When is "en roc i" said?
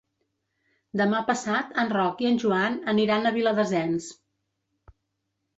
1.83-2.29